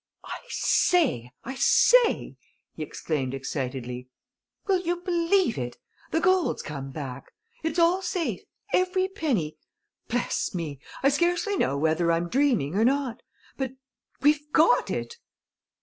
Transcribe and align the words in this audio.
"I 0.25 0.39
say, 0.49 1.31
I 1.43 1.53
say!" 1.53 2.35
he 2.73 2.81
exclaimed 2.81 3.35
excitedly. 3.35 4.07
"Will 4.65 4.79
you 4.81 4.95
believe 4.97 5.59
it! 5.59 5.77
the 6.09 6.19
gold's 6.19 6.63
come 6.63 6.89
back! 6.89 7.29
It's 7.61 7.77
all 7.77 8.01
safe 8.01 8.41
every 8.73 9.07
penny. 9.09 9.57
Bless 10.07 10.55
me! 10.55 10.79
I 11.03 11.09
scarcely 11.09 11.55
know 11.55 11.77
whether 11.77 12.11
I'm 12.11 12.29
dreaming 12.29 12.73
or 12.73 12.83
not. 12.83 13.21
But 13.57 13.73
we've 14.21 14.51
got 14.53 14.89
it!" 14.89 15.17